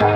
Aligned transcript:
C'est 0.00 0.06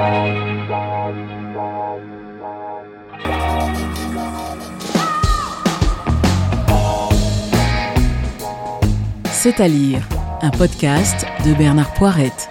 à 9.60 9.68
lire, 9.68 10.08
un 10.40 10.48
podcast 10.48 11.26
de 11.44 11.52
Bernard 11.52 11.92
Poirette. 11.92 12.48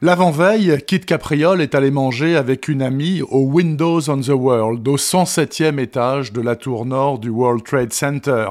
L'avant-veille, 0.00 0.78
Kit 0.86 1.00
Capriole 1.00 1.60
est 1.60 1.74
allé 1.74 1.90
manger 1.90 2.36
avec 2.36 2.68
une 2.68 2.82
amie 2.82 3.22
au 3.22 3.40
Windows 3.40 4.08
on 4.08 4.20
the 4.20 4.28
World, 4.28 4.86
au 4.86 4.96
107e 4.96 5.80
étage 5.80 6.32
de 6.32 6.40
la 6.40 6.54
tour 6.54 6.86
nord 6.86 7.18
du 7.18 7.30
World 7.30 7.64
Trade 7.64 7.92
Center. 7.92 8.50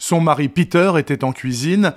Son 0.00 0.20
mari 0.20 0.48
Peter 0.48 0.94
était 0.98 1.22
en 1.22 1.30
cuisine. 1.30 1.92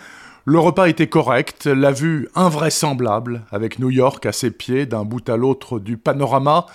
Le 0.46 0.58
repas 0.58 0.88
était 0.88 1.08
correct, 1.08 1.68
la 1.68 1.92
vue 1.92 2.28
invraisemblable, 2.34 3.44
avec 3.52 3.78
New 3.78 3.92
York 3.92 4.26
à 4.26 4.32
ses 4.32 4.50
pieds 4.50 4.88
d'un 4.88 5.06
bout 5.06 5.30
à 5.30 5.38
l'autre 5.38 5.78
du 5.78 5.98
panorama. 5.98 6.66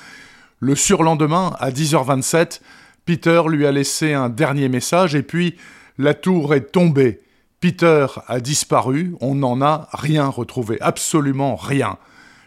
Le 0.61 0.77
surlendemain, 0.77 1.53
à 1.59 1.73
10h27, 1.73 2.61
Peter 3.07 3.43
lui 3.49 3.67
a 3.67 3.73
laissé 3.73 4.15
un 4.15 4.29
dernier 4.29 4.69
message 4.69 5.17
et 5.17 5.25
puis 5.25 5.57
la 5.99 6.15
tour 6.15 6.55
est 6.55 6.71
tombée. 6.71 7.21
Peter 7.61 8.07
a 8.29 8.39
disparu, 8.39 9.17
on 9.21 9.35
n'en 9.35 9.61
a 9.61 9.89
rien 9.93 10.29
retrouvé, 10.29 10.79
absolument 10.81 11.57
rien. 11.57 11.99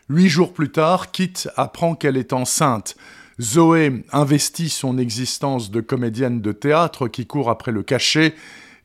Huit 0.07 0.29
jours 0.29 0.53
plus 0.53 0.71
tard, 0.71 1.11
Kit 1.11 1.33
apprend 1.57 1.95
qu'elle 1.95 2.15
est 2.15 2.31
enceinte. 2.31 2.95
Zoé 3.41 4.05
investit 4.13 4.69
son 4.69 4.97
existence 4.97 5.69
de 5.69 5.81
comédienne 5.81 6.39
de 6.39 6.53
théâtre 6.53 7.09
qui 7.09 7.25
court 7.25 7.49
après 7.49 7.73
le 7.73 7.83
cachet 7.83 8.35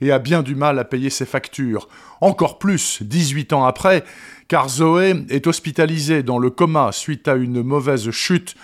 et 0.00 0.12
a 0.12 0.18
bien 0.18 0.42
du 0.42 0.54
mal 0.54 0.78
à 0.78 0.84
payer 0.84 1.10
ses 1.10 1.26
factures. 1.26 1.88
Encore 2.20 2.58
plus, 2.58 3.02
18 3.02 3.52
ans 3.52 3.64
après, 3.64 4.04
car 4.48 4.68
Zoé 4.68 5.24
est 5.28 5.46
hospitalisée 5.46 6.22
dans 6.22 6.38
le 6.38 6.50
coma 6.50 6.92
suite 6.92 7.28
à 7.28 7.34
une 7.34 7.62
mauvaise 7.62 8.10
chute 8.10 8.54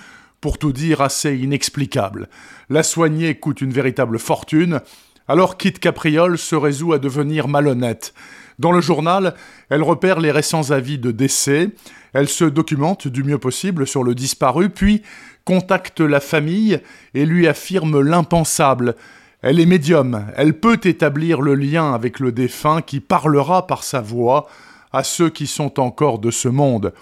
pour 0.41 0.59
tout 0.59 0.73
dire 0.73 1.01
assez 1.01 1.37
inexplicable. 1.37 2.29
La 2.69 2.83
soigner 2.83 3.35
coûte 3.35 3.61
une 3.61 3.73
véritable 3.73 4.19
fortune, 4.19 4.81
alors 5.29 5.57
Kit 5.57 5.73
Capriole 5.73 6.39
se 6.39 6.57
résout 6.57 6.93
à 6.93 6.99
devenir 6.99 7.47
malhonnête. 7.49 8.15
Dans 8.59 8.73
le 8.73 8.81
journal, 8.81 9.35
elle 9.71 9.83
repère 9.83 10.21
les 10.21 10.31
récents 10.31 10.71
avis 10.71 10.99
de 10.99 11.11
décès, 11.11 11.71
elle 12.13 12.29
se 12.29 12.45
documente 12.45 13.09
du 13.09 13.23
mieux 13.23 13.39
possible 13.39 13.87
sur 13.87 14.05
le 14.05 14.15
disparu, 14.15 14.71
puis 14.71 15.03
contacte 15.45 16.01
la 16.01 16.21
famille 16.21 16.81
et 17.15 17.25
lui 17.25 17.49
affirme 17.49 18.01
l'impensable. 18.01 18.97
Elle 19.43 19.59
est 19.59 19.67
médium, 19.67 20.27
elle 20.37 20.53
peut 20.53 20.79
établir 20.85 21.41
le 21.41 21.55
lien 21.55 21.95
avec 21.95 22.21
le 22.21 22.31
défunt 22.31 22.83
qui 22.83 23.01
parlera 23.01 23.67
par 23.67 23.85
sa 23.85 24.03
voix 24.03 24.47
à 24.93 25.03
ceux 25.03 25.31
qui 25.31 25.47
sont 25.47 25.81
encore 25.81 26.19
de 26.19 26.31
ce 26.31 26.49
monde. 26.49 26.93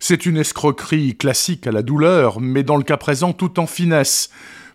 C'est 0.00 0.26
une 0.26 0.36
escroquerie 0.36 1.16
classique 1.16 1.68
à 1.68 1.72
la 1.72 1.82
douleur, 1.82 2.40
mais 2.40 2.64
dans 2.64 2.76
le 2.76 2.82
cas 2.82 2.96
présent 2.96 3.32
tout 3.32 3.60
en 3.60 3.68
finesse. 3.68 4.30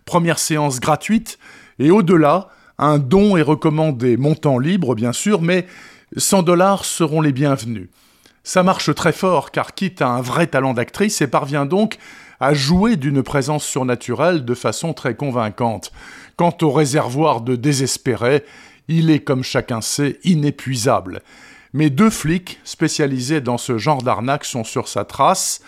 Première 0.06 0.38
séance 0.38 0.80
gratuite, 0.80 1.38
et 1.78 1.90
au-delà, 1.90 2.48
un 2.78 2.98
don 2.98 3.36
est 3.36 3.42
recommandé, 3.42 4.16
montant 4.16 4.58
libre 4.58 4.94
bien 4.94 5.12
sûr, 5.12 5.42
mais 5.42 5.66
100 6.16 6.42
dollars 6.42 6.86
seront 6.86 7.20
les 7.20 7.32
bienvenus. 7.32 7.90
Ça 8.44 8.62
marche 8.62 8.94
très 8.94 9.12
fort 9.12 9.50
car 9.50 9.74
Kit 9.74 9.96
a 10.00 10.08
un 10.08 10.22
vrai 10.22 10.46
talent 10.46 10.72
d'actrice 10.72 11.20
et 11.20 11.26
parvient 11.26 11.66
donc 11.66 11.98
à 12.40 12.54
jouer 12.54 12.96
d'une 12.96 13.22
présence 13.22 13.64
surnaturelle 13.66 14.46
de 14.46 14.54
façon 14.54 14.94
très 14.94 15.14
convaincante. 15.14 15.92
Quant 16.40 16.56
au 16.62 16.70
réservoir 16.70 17.42
de 17.42 17.54
désespérés, 17.54 18.46
il 18.88 19.10
est, 19.10 19.20
comme 19.20 19.42
chacun 19.42 19.82
sait, 19.82 20.18
inépuisable. 20.24 21.20
Mais 21.74 21.90
deux 21.90 22.08
flics 22.08 22.60
spécialisés 22.64 23.42
dans 23.42 23.58
ce 23.58 23.76
genre 23.76 24.00
d'arnaque 24.00 24.46
sont 24.46 24.64
sur 24.64 24.88
sa 24.88 25.04
trace, 25.04 25.60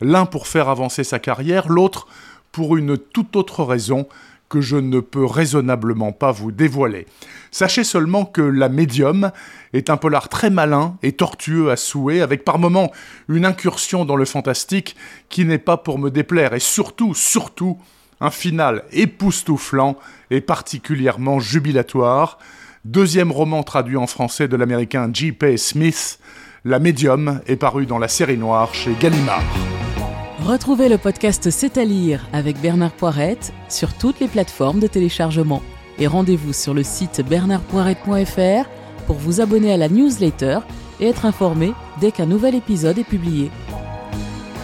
l'un 0.00 0.26
pour 0.26 0.48
faire 0.48 0.68
avancer 0.68 1.04
sa 1.04 1.20
carrière, 1.20 1.68
l'autre 1.68 2.08
pour 2.50 2.76
une 2.76 2.98
toute 2.98 3.36
autre 3.36 3.62
raison 3.62 4.08
que 4.48 4.60
je 4.60 4.76
ne 4.76 4.98
peux 4.98 5.24
raisonnablement 5.24 6.10
pas 6.10 6.32
vous 6.32 6.50
dévoiler. 6.50 7.06
Sachez 7.52 7.84
seulement 7.84 8.24
que 8.24 8.42
La 8.42 8.68
Médium 8.68 9.30
est 9.74 9.90
un 9.90 9.96
polar 9.96 10.28
très 10.28 10.50
malin 10.50 10.96
et 11.04 11.12
tortueux 11.12 11.70
à 11.70 11.76
souhait, 11.76 12.20
avec 12.20 12.44
par 12.44 12.58
moments 12.58 12.90
une 13.28 13.44
incursion 13.44 14.04
dans 14.04 14.16
le 14.16 14.24
fantastique 14.24 14.96
qui 15.28 15.44
n'est 15.44 15.58
pas 15.58 15.76
pour 15.76 16.00
me 16.00 16.10
déplaire, 16.10 16.52
et 16.52 16.58
surtout, 16.58 17.14
surtout, 17.14 17.78
un 18.20 18.30
final 18.30 18.84
époustouflant 18.92 19.96
et 20.30 20.40
particulièrement 20.40 21.38
jubilatoire, 21.38 22.38
deuxième 22.84 23.32
roman 23.32 23.62
traduit 23.62 23.96
en 23.96 24.06
français 24.06 24.48
de 24.48 24.56
l'américain 24.56 25.10
J.P. 25.12 25.56
Smith, 25.56 26.18
La 26.64 26.78
Médium 26.78 27.40
est 27.46 27.56
paru 27.56 27.86
dans 27.86 27.98
la 27.98 28.08
série 28.08 28.38
noire 28.38 28.74
chez 28.74 28.94
Gallimard. 29.00 29.44
Retrouvez 30.44 30.88
le 30.88 30.98
podcast 30.98 31.50
C'est 31.50 31.78
à 31.78 31.84
lire 31.84 32.26
avec 32.32 32.60
Bernard 32.60 32.92
Poirette 32.92 33.52
sur 33.68 33.94
toutes 33.94 34.20
les 34.20 34.28
plateformes 34.28 34.80
de 34.80 34.86
téléchargement. 34.86 35.62
Et 35.98 36.06
rendez-vous 36.06 36.52
sur 36.52 36.74
le 36.74 36.82
site 36.82 37.22
bernardpoirette.fr 37.26 38.68
pour 39.06 39.16
vous 39.16 39.40
abonner 39.40 39.72
à 39.72 39.76
la 39.76 39.88
newsletter 39.88 40.58
et 41.00 41.08
être 41.08 41.24
informé 41.24 41.72
dès 42.00 42.12
qu'un 42.12 42.26
nouvel 42.26 42.54
épisode 42.54 42.98
est 42.98 43.04
publié. 43.04 43.50